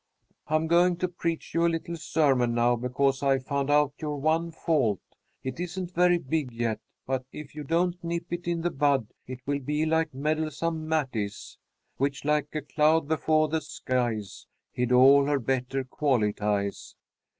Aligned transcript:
"I'm 0.47 0.65
going 0.65 0.97
to 0.97 1.07
preach 1.07 1.53
you 1.53 1.67
a 1.67 1.69
little 1.69 1.95
sermon 1.95 2.55
now, 2.55 2.75
because 2.75 3.21
I've 3.21 3.45
found 3.45 3.69
out 3.69 3.93
your 3.99 4.17
one 4.19 4.49
fault. 4.49 4.99
It 5.43 5.59
isn't 5.59 5.93
very 5.93 6.17
big 6.17 6.51
yet, 6.51 6.79
but, 7.05 7.23
if 7.31 7.53
you 7.53 7.63
don't 7.63 8.03
nip 8.03 8.25
it 8.33 8.47
in 8.47 8.61
the 8.61 8.71
bud, 8.71 9.09
it 9.27 9.41
will 9.45 9.59
be 9.59 9.85
like 9.85 10.11
Meddlesome 10.11 10.89
Matty's, 10.89 11.59
"'Which, 11.97 12.25
like 12.25 12.55
a 12.55 12.63
cloud 12.63 13.07
before 13.07 13.47
the 13.47 13.61
skies, 13.61 14.47
Hid 14.71 14.91
all 14.91 15.25
her 15.25 15.37
better 15.37 15.83
qualities.' 15.83 16.95